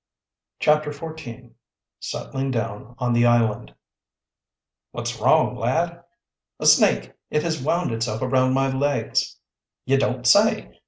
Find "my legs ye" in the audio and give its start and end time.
8.55-9.97